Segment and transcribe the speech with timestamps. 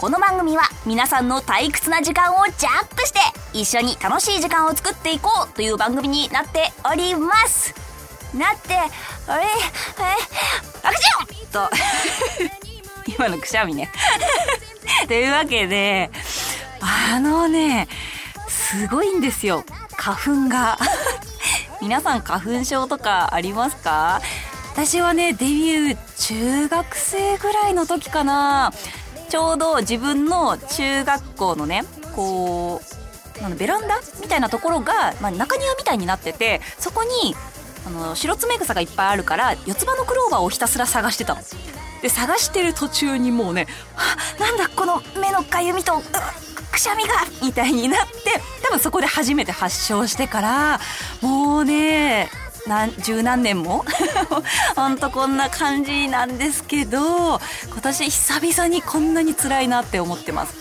[0.00, 3.18] この番組は皆さんの退屈な時間をジャックして
[3.52, 7.74] 一緒に楽しい時間を作っていこうという番組になっております。
[8.34, 8.76] なって
[9.26, 9.46] あれえ
[10.82, 11.70] アクションと。
[13.14, 13.90] 今のくしゃみね。
[15.06, 16.10] というわけで
[16.80, 17.86] あのね
[18.48, 19.66] すごいんですよ。
[19.98, 20.78] 花粉が。
[21.82, 24.22] 皆さん花粉症とかありますか？
[24.72, 28.72] 私はねデビュー中学生ぐらいの時かな。
[29.30, 31.84] ちょうど自分の中学校のね
[32.14, 32.80] こ
[33.38, 37.34] うなんベランダみたいなところが、まあ、中庭みたいになっててそこに
[37.86, 41.40] あの白爪草がいっぱいあるから四つ葉のクローバーをひたすら探してたの。
[42.02, 46.02] で探してる途中にもうね「あなんだこの目のかゆみと
[46.72, 50.80] くしゃみが!」みたいになって多分そこで初めて発症してから
[51.20, 52.30] もうね
[52.66, 53.84] 何十何年も？
[54.76, 60.54] ほんとこんな感じなんですけど今年久々にこんなに辛いなって思ってます。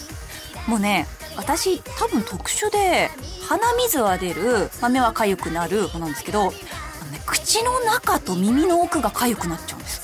[0.67, 3.11] もうね私多分特殊で
[3.47, 6.58] 鼻水は出る、まあ、目は痒くなる子なんですけど、ね、
[7.25, 10.02] 口の中と耳の奥が痒くなっちゃうんです。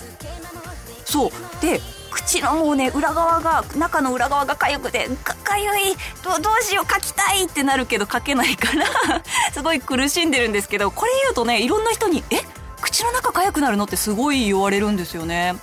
[1.05, 1.31] そう。
[1.61, 8.85] で口のもうね裏側が中の裏側が痒くてかかゆいどどうしよう書きたいってなるけど書けないから
[9.55, 12.41] すごい苦しんでるんですけどこれ言うとねいろんな人に「え
[12.81, 15.55] 口の中痒くなるの?」ってすごい言われるんですよね。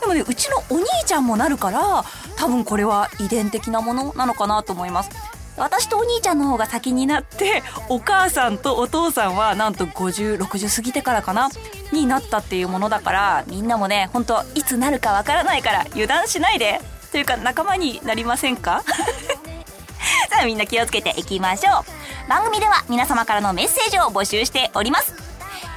[0.00, 2.04] でもねうちのお兄ちゃんもなるから
[2.36, 5.10] 多分これは遺伝的なものなのかなと思います。
[5.56, 11.50] 私とお兄ちゃんの方が先になってお母さんとお父さんはなんと5060過ぎてからかな
[11.92, 16.80] になったっていうものだからみんなもね本当いつなるかわからないから油断しないで
[17.12, 18.82] というか仲間になりませんか？
[20.30, 21.99] さあみんな気をつけていきましょう
[22.30, 25.12] 番組では皆様からのメッセージを募集しております。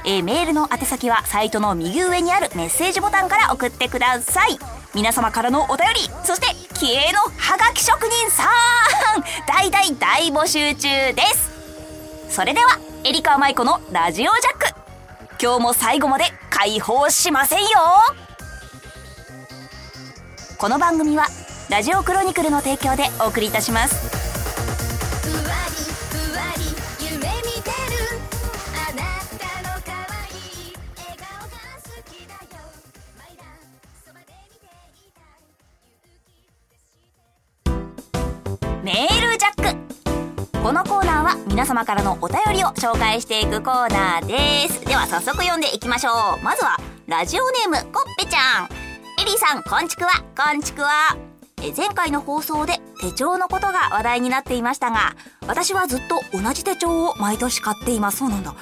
[0.06, 4.56] えー、メールの宛先はサイトの右上にあるメッセージボタンから送ってください。
[4.94, 6.46] 皆様からのお便りそして
[6.78, 8.46] 気鋭のハガキ職人さん
[9.52, 11.50] 大大大募集中です。
[12.30, 14.74] それではエリカ舞子のラジオジャック。
[15.42, 17.68] 今日も最後まで解放しませんよ。
[20.56, 21.26] この番組は
[21.68, 24.23] ラジオクロニクルの提供でお送りいたします。
[38.84, 39.74] メールジャッ
[40.52, 40.62] ク。
[40.62, 44.84] このコーナーは皆様からのお便りを紹介していくコーナーです。
[44.84, 46.44] では早速読んでいきましょう。
[46.44, 48.68] まずはラジオネームコッペちゃん。
[49.22, 50.10] エリーさんこんちくわ。
[50.36, 51.16] こんちくわ。
[51.62, 55.16] え前回の放送で手帳のことが話題になっていましたが
[55.46, 58.18] 私はずっと同じ手帳を毎年買っています。
[58.18, 58.54] そうなんだ。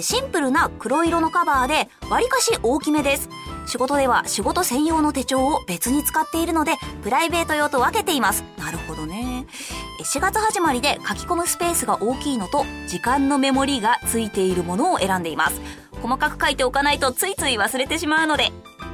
[0.00, 3.28] シンプルな黒色のカバーでわりかし大きめです。
[3.66, 8.42] 仕事では仕事専用の手帳を別に使っているのでプライベート用と分けています。
[8.56, 9.27] なるほどね。
[9.40, 9.46] ね。
[10.04, 15.60] 4月始まりで書き込むスペースが大きいのと時間のメモリがついているものを選んでいます。
[16.02, 18.52] 細かく書いておかないとついつい忘れてしまうので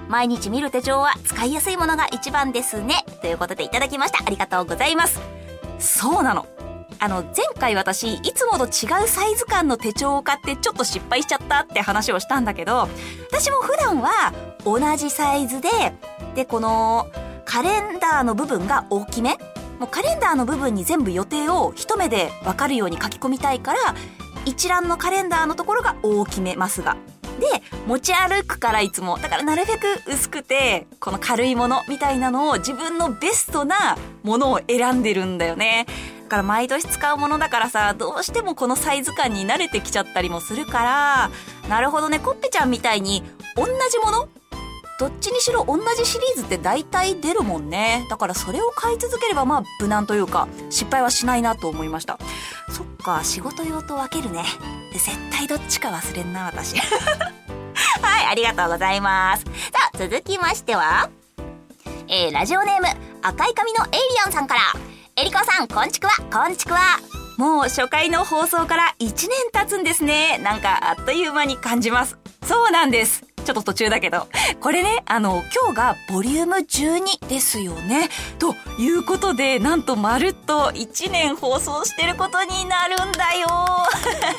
[0.08, 3.04] 毎日見る手帳は使いやすいものが一番ですね。
[3.20, 4.24] ということでいただきました。
[4.24, 5.20] ありがとうございます。
[5.78, 6.46] そうなの。
[7.00, 12.88] あの、前回私、いつもと違うサイズ感の手帳を買ってちょっと失敗しちゃったって話をしたんだけど、
[13.30, 14.32] 私も普段は
[14.64, 15.68] 同じサイズで、
[16.34, 17.08] で、この
[17.44, 19.36] カレンダーの部分が大きめ
[19.78, 23.78] もうカレンダーの部分に全部予定を一目でわかるように書き込みたいから、
[24.46, 26.96] 一覧のカレンダーのところが大きめますが。
[27.40, 27.46] で、
[27.86, 29.18] 持ち歩くからいつも。
[29.18, 35.86] だからなるべく薄くて、この軽いものみたいなのを自分のベストなものを選んでるんだよね。
[36.24, 41.30] だから毎年使うものだからさ、どうしてもこのサイズ感に慣れてきちゃったりもするから、
[41.68, 43.22] なるほどね、コッペちゃんみたいに
[43.56, 44.28] 同じもの
[44.98, 48.06] どっちにしろ同じシリーズって大体出るもんね。
[48.08, 52.18] だからそれを買い続ければまあ無難というか失敗はしないなと思いました。
[52.70, 54.44] そっか、仕事用と分けるね。
[54.92, 56.76] 絶対どっちか忘れんな、私。
[58.02, 59.44] はい、ありがとうございます。
[59.44, 59.50] さ
[59.94, 61.10] あ、続きましては、
[62.08, 62.86] えー、ラジオネーム
[63.22, 64.60] 赤い髪のエイリアンさんから、
[65.16, 66.80] えりこさん、こんちくわ、こんちくわ。
[67.36, 70.38] もう初回の放送から1年経つんですね。
[70.38, 72.16] なんかあっという間に感じます。
[72.44, 73.33] そうなんです。
[73.44, 74.26] ちょっと途中だけど。
[74.60, 78.08] これね、あの、今日がボリューム12ですよね。
[78.38, 83.86] ということで、なんとまるっと1年放送してることになるんだよ。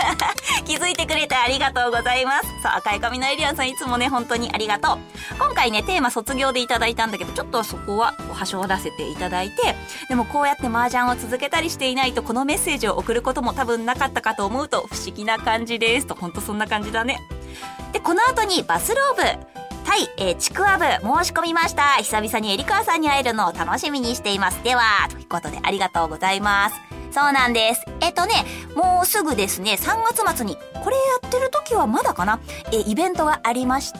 [0.66, 2.48] 気づいてくれてありがとうございます。
[2.62, 4.98] さあ、赤い髪のエリアンさんいつもね、本当にありがとう。
[5.38, 9.76] 今回ね、テーマ卒業でいただいたんだけど、ちょっとそこははしょらせていただいて、
[10.10, 16.08] でもこうやって麻雀を続けたりしていないと、このメッセージを送ることも多分なかったかと思うと、不思議な感じです。
[16.08, 17.20] と、ほんとそんな感じだね。
[17.94, 19.56] で、この後にバスローブ。
[19.86, 21.98] はい、えー、ちくわぶ申し込みました。
[21.98, 24.62] 久々にエリカーさんに会えるのを楽しみにしています。
[24.64, 26.76] では、ということでありがとうございます。
[27.16, 27.86] そうなんです。
[28.02, 28.34] えっとね、
[28.76, 32.42] もうすぐですね、3月末に、これやってる時はまだかな
[32.74, 34.00] え、イベントがありまして、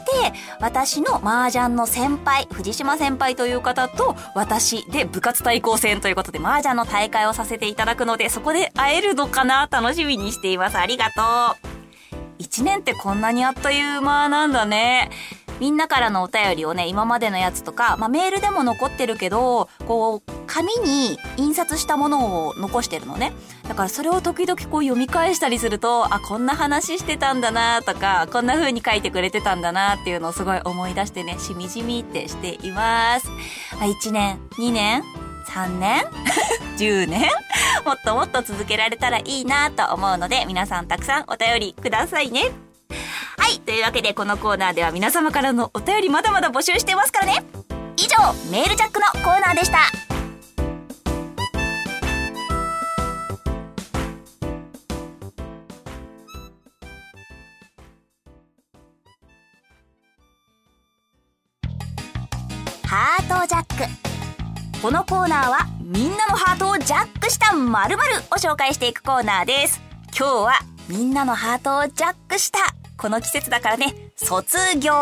[0.60, 10.76] 私の麻雀の先輩、藤島先輩という方と、私で部活対抗戦ということで、麻雀の大会をさせていただくので、そこで会えるのかな楽しみにしています。
[10.76, 11.22] ありがと
[11.62, 11.65] う。
[12.56, 15.10] 1年ってこんなにあっという間なんだね。
[15.60, 23.32] みんなからのお便りをね、今までのやつとか、まあ、メールでも残ってるけど、こう、紙に印刷したものを残してるのね。
[23.68, 33.28] だからそれを時々こう読み返したりすると、あ、こんな話してたんだなとか、こんな風に書いてくれてたんだなっていうのをすごい思い出してね、しみじみってしています。
[33.80, 36.04] あ、1年 ?2 年3年
[36.76, 37.30] ?10 年？
[37.84, 42.50] もっともっと続けられたらいいなと思うので、皆さんたくさんお便りくださいね。
[43.38, 43.60] はい。
[43.60, 47.44] というわけで、このコーナーでは皆様からのお便りまだまだ募集してますからね。
[47.96, 50.05] 以上、メールジャックのコーナーでした。
[64.82, 69.80] このコーナーはみんなのハートをジャックした〇〇を紹介していくコーナーです。
[70.16, 70.52] 今日は
[70.88, 72.58] みんなのハートをジャックした
[72.96, 74.92] この季節だからね、卒業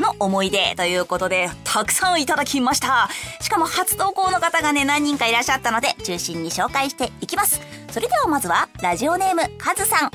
[0.00, 3.08] の思い出ということで、たくさんいただきました。
[3.40, 7.60] しかも初投稿の方がね、何人かいらっしゃったので、中心に紹介していきます。
[7.90, 10.10] それではまずは、ラジオネーム、カズさん。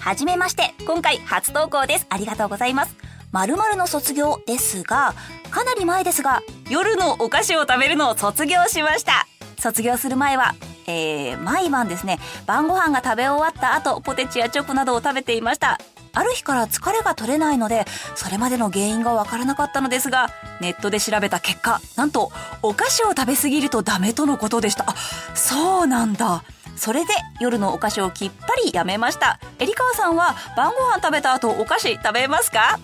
[0.00, 2.06] はじめまして、今回初投稿です。
[2.08, 2.94] ありがとうございます。
[3.36, 5.14] 〇〇の卒業ですが、
[5.50, 6.40] かなり前ですが、
[6.70, 9.26] 夜のお菓子を食べるのを卒業しました。
[9.58, 10.54] 卒業する前は、
[10.86, 15.78] えー、毎晩ですね、晩ご飯が食べ終わった後、ポテチやチョコなどを食べていました。
[16.14, 17.84] ある日から疲れが取れないので、
[18.14, 20.30] それまでの原因がわからなかったのですが、
[20.62, 24.84] ネットで調べた結果、なんと、お菓子を食べ過ぎるとダメとのことでした。
[24.88, 24.94] あ、
[25.34, 26.42] そうなんだ。
[26.74, 29.38] それで夜のお菓子をきっぱりやめました。
[29.58, 32.78] えりかわさんは晩ご飯食べた後お菓子食べますか？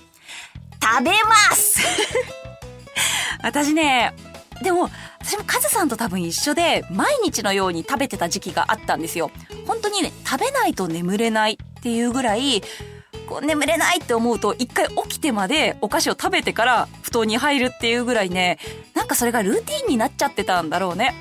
[0.83, 1.79] 食べます
[3.41, 4.13] 私ね、
[4.63, 4.91] でも、
[5.21, 9.31] 私もカズさんと多分一緒で、毎日のように食べてた時期があったんですよ。
[9.67, 12.63] 本当にね、食べないと眠れないっていうぐらい、
[13.29, 18.59] こう眠れないって思うと、一回起きてまでお菓子を食べてから布団に入るっていうぐらいね、
[18.95, 21.15] なんかそれがルーティンになっちゃってたんだろうね。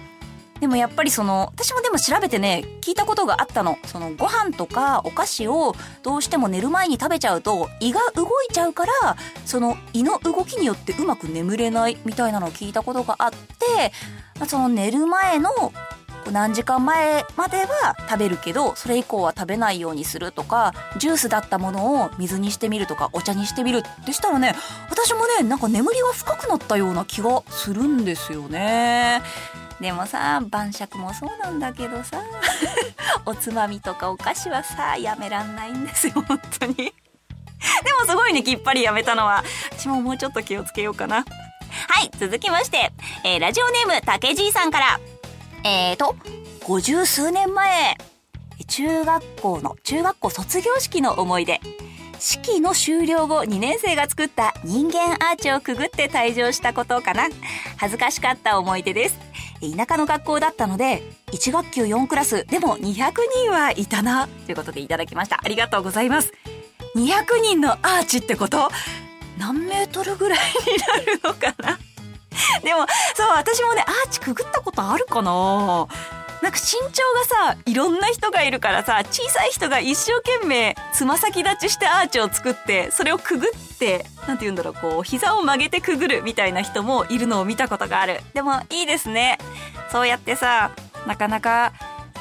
[0.62, 3.80] でもやっぱりその、私もでも調べてね、聞いたことがあったの。
[3.88, 13.92] そのご飯とかお菓子をどうしても寝る前に食べちゃうと胃が動いちゃうから、その胃の動きによってうまく眠れないみたいなのを聞いたことがあって、
[14.46, 15.74] その寝る前の
[16.32, 24.56] 何時間前までは食べるけど、それ以降は食べないようにするとか、ジュースだったものを水にしてみるとか、お茶にしてみるってしたらね、
[24.90, 29.22] 私もね、なんか眠りが深くなったような気がするんですよね。
[29.82, 32.22] でもさ晩酌もそうなんだけどさ
[33.26, 36.76] おつまみとかお菓子はさやめらんないんですよ本当に。
[36.76, 36.94] で
[38.00, 39.44] もすごいねきっぱりやめたのは。
[39.72, 41.18] 私ももうちょっと気をつけようかな。
[41.18, 41.24] は
[42.04, 42.92] い続きまして、
[43.24, 45.00] えー、ラジオネームたけじいさんから。
[45.64, 46.16] えーと
[46.66, 47.98] 五十数年前
[48.68, 51.60] 中学校の中学校卒業式の思い出。
[52.20, 57.28] 式の終了後2年生が作った人間アーチをくぐって退場したことかな。
[57.78, 59.20] 恥ずかしかった思い出です。
[59.76, 61.02] 田舎の学校だったので、
[61.32, 63.14] 1学級4クラス、でも200
[63.46, 65.40] 人はいたな、ということでいただきました。
[65.44, 66.32] ありがとうございます。
[66.96, 68.70] 200人のアーチってこと？
[69.40, 71.80] 何メートルぐらいになるのかな？
[72.72, 75.32] でも、そう、私もね、アーチくぐったことあるかな
[76.42, 88.22] なんか身長がさ、いろんな人がいるからさ、小さい人が一生懸命つま先立ちしてアーチを作って、それをくぐって、なんて言うんだろう、こう、膝を曲げてくぐるみたいな人もいるのを見たことがある。
[88.34, 89.38] でも、いいですね。
[89.92, 90.72] そうやってさ、
[91.06, 91.74] なかなか、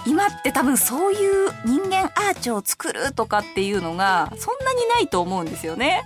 [0.05, 6.03] 今って多分そういう人間アーチを作るとかっていうのがそんなにないと思うんですよね。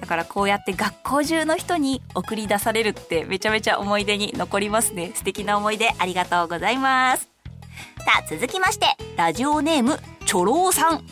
[0.00, 5.12] だからこうやって学校中の人に送り出されるってめちゃめちゃ思い出に残りますね。
[5.14, 7.28] 素敵な思い出ありがとうございます。
[7.98, 8.86] さあ、続きまして、
[9.16, 11.04] ラジオネーム、チョローさん。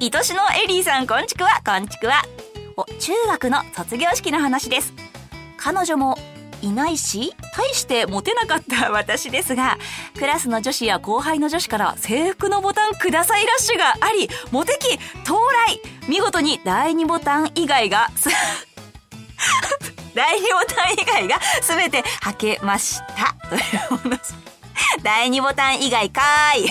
[0.00, 2.22] 愛しのエリーさん、こんちくわ、こんちくわ。
[2.76, 4.92] お、中学の卒業式の話です。
[5.56, 6.18] 彼女も、
[6.64, 9.78] いないし大してモテなかった 私ですが
[10.18, 14.94] クラスの女子や後輩の女子から制服のボタンくださいラッシュがありモテ期
[15.24, 15.36] 到
[15.68, 15.80] 来。
[16.08, 18.10] 見事に第2ボタン以外が
[20.14, 23.34] 第2ボタン以外が全て履けました。
[23.48, 24.34] という話
[25.02, 26.70] 第2ボタン以外かーい。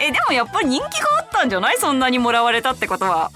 [0.00, 1.78] えでもやっぱり人気があったんじゃない？
[1.78, 3.30] そんなにもらわれたってことは。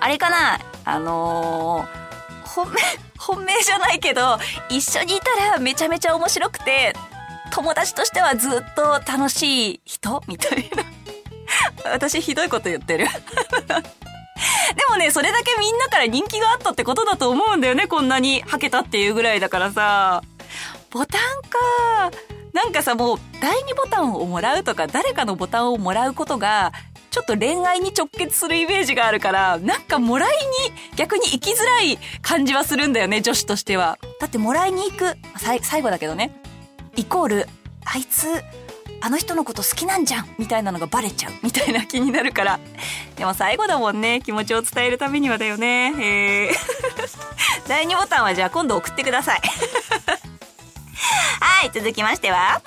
[0.00, 0.60] あれかな？
[0.84, 2.03] あのー、
[2.54, 2.80] 本命
[3.18, 6.94] 本命じゃないけど一緒にいたらめちゃめちゃ面白くて
[7.50, 10.84] 友達としてはずっと楽しい人みたいな
[11.92, 13.06] 私ひどいこと言ってる
[14.76, 20.22] でもね、それだけみんなから人気があったってことだと思うんだよね、こんなに履けたっていうぐらいだからさ。
[20.90, 22.18] ボタンか。
[22.52, 26.72] なんかさ、もう、第2ボタンをもらうとか、誰かのボタンをもらうことが、
[27.14, 33.98] ちょっと恋愛に直結するイメージがあるから、なんかもらいに逆に行きづらい感じはするんだよね、女子としては。
[34.18, 36.34] だってもらいに行く、最後だけどね。
[36.96, 37.48] イコール、
[37.84, 38.42] あいつ、
[39.00, 40.34] あの人のこと好きなんじゃん。
[40.38, 41.32] みたいなのがバレちゃう。
[41.44, 42.58] みたいな気になるから。
[43.14, 44.20] でも最後だもんね。
[44.20, 45.94] 気持ちを伝えるためにはだよね。
[45.96, 46.54] えー。
[47.68, 49.40] 第2ボタンはじゃあ今度送ってください。
[51.38, 52.60] はい続きましては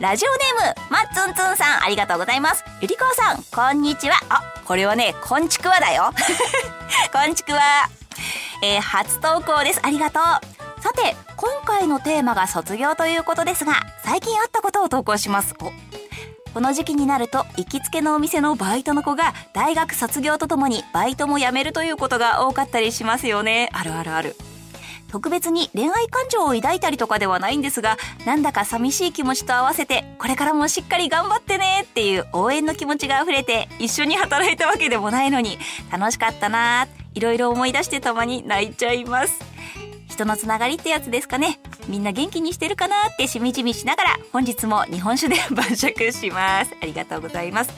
[0.00, 0.28] ラジオ
[0.60, 2.64] ネームまっつんつんさんありがとうございます。
[2.80, 4.16] ゆりこさんこんにちは。
[4.28, 6.12] あこれはねこんちくわだよ。
[7.12, 7.60] こんちくわ。
[8.62, 9.80] えー、初投稿です。
[9.84, 10.82] ありがとう。
[10.82, 13.74] さて今回のテーマが卒業ということですが
[14.04, 15.54] 最近あったことを投稿します。
[15.54, 15.72] こ
[16.60, 23.70] の時期になると行きつけのお店のバイトの子が大学卒業とともにバイトも辞めるということが多かったりしますよね。
[23.72, 24.36] あるあるある。
[25.14, 35.56] 特別に恋愛感情を抱いたりとかではないんですがなんだか寂しい気持ちと合わせてこれからもしっかり頑張ってねっていう応援の気持ちが溢れて一緒に働いたわけでもないのに
[35.92, 39.38] 楽しかったないろいろ思い出してたまに泣いちゃいます。
[40.08, 41.60] 人のつながりってやつですかね。
[41.86, 46.74] みんな元気にしてるかなってしみじみしながら本日も日本酒で晩酌します。
[46.82, 47.70] ありがとうございます。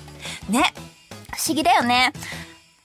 [0.49, 0.73] ね
[1.35, 2.15] 不思議だよね。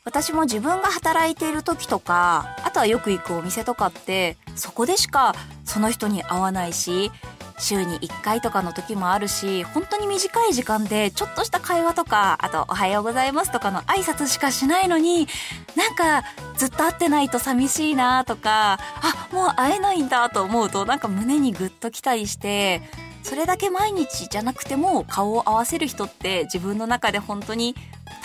[0.04, 7.12] 私も自分が働いている時とかあとはよく行くお店とかってそこでしかその人に会わないし
[7.60, 15.28] 週に1回とかの時もあるし本当に短い時間でちょっとした会話とかあと「おはようございます」とかの挨拶しかしないのに
[15.76, 16.28] なんか
[16.58, 22.82] ずっと会ってないと寂しいなとかあもう会えないんだと思うとなんか胸にグッときたりして
[23.24, 27.76] それだけ毎日じゃなくても顔を合わせる人って自分の中で本当に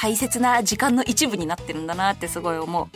[0.00, 2.88] 大切な時間の一部になってるんだなってすごい思う。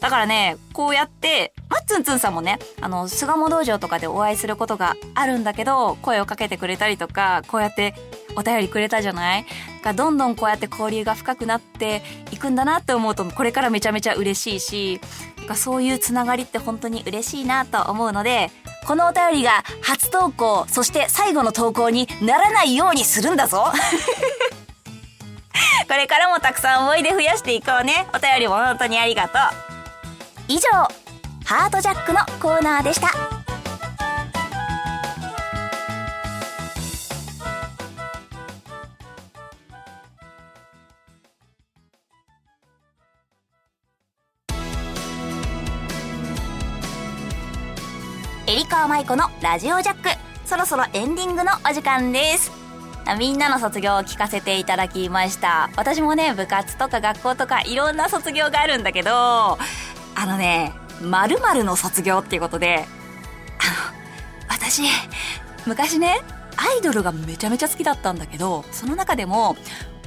[0.00, 7.94] だからね、こうやって、まっつんつんさんもね、あの、巣鴨道場とかでお会いすることがあるんだけど、声をかけてくれたりとか、こうやって
[8.34, 9.44] お便りくれたじゃない？
[9.82, 12.02] がどんどんこうやって交流が深くなって
[12.32, 15.00] いくんだなって思うと、これからめちゃめちゃ嬉しいし、
[15.54, 18.50] そういうつながりって本当に嬉しいなと思うので、
[18.86, 23.72] このお便りが初投稿、そして最後の投稿にならないようにするんだぞ
[25.88, 28.06] これからもたくさん思い出増やしていこうね。
[28.14, 29.40] お便りも本当にありがとう。
[30.48, 30.68] 以上、
[31.44, 33.39] ハートジャックのコーナーでした。
[48.90, 50.08] エリカーマイコのラジオジャック。
[50.44, 52.50] そろそろエンディングのお時間です。
[53.18, 55.70] みんなの卒業を聞かせていただきました。
[55.76, 59.58] 私もね、部活とか学校とかいろんな卒業があるんだけど、あ
[60.26, 64.82] のね、〇〇の卒業っていうことで、あの、私、
[65.66, 66.18] 昔ね、
[66.56, 69.56] アイドルがめちゃめちゃ好きだったんだけど、その中でも、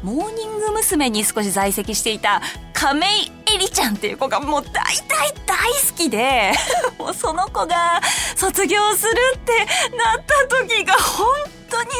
[0.03, 1.09] モーニング娘。
[1.09, 2.41] に少し在籍していた
[2.83, 4.73] 亀井絵里ちゃんっていう子がもう大
[5.07, 6.51] 大大好きで、
[6.99, 8.01] もうその子が
[8.35, 9.57] 卒業するって
[9.95, 11.25] なった時が本
[11.69, 11.95] 当に、は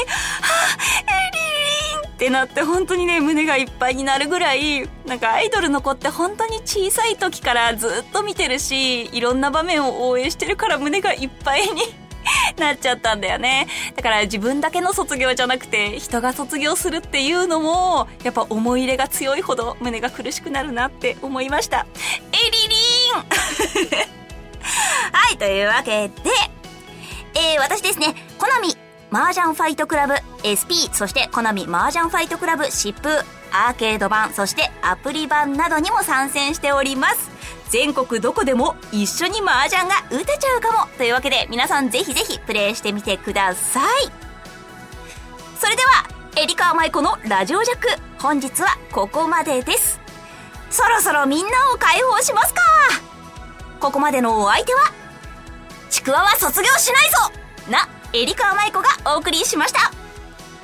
[1.08, 11.96] あ、エリリンってなって本当にね、胸がいっぱいになるぐらい、なんかアイドルの子って本当に小さい時からずっと見てるし、いろんな場面を応援してるから胸がいっぱいに
[12.58, 13.68] なっちゃったんだよね。
[13.96, 21.86] だから自分だけの卒業じゃなくて、人が卒業するっていうのも、やっぱ思い入れが強いほど胸が苦しくなるなって思いました。
[22.32, 22.75] エリリ
[23.96, 24.03] ン
[25.12, 26.13] はい、というわけで、
[27.36, 28.77] えー、私ですね、コナミ
[29.12, 37.33] 麻雀ファイトクラブ SP、そしてコナミ麻雀ファイトクラブ疾風、アーケード版、そしてアプリ版などにも参戦しております。
[37.74, 40.88] 全国どこでも一緒に麻雀が打てちゃうかも。
[40.96, 44.12] というわけで皆さんぜひぜひプレイしてみてください。
[45.60, 46.08] それでは
[46.39, 47.88] エリカーマイコのラジオジャック
[48.20, 50.00] 本日はここまでです。
[50.70, 52.62] そろそろみんなを解放しますか。
[53.80, 54.94] ここまでのお相手は
[55.89, 59.92] ちくわは卒業しないぞなエリカーマイコがお送りしました。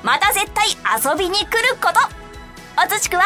[0.04, 0.68] また絶対
[1.12, 1.98] 遊びに来ること。
[2.80, 3.24] おつちくわ。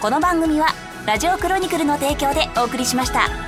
[0.00, 0.74] この番組は
[1.06, 3.45] 「ラジオクロニクルの提供でお送りしました。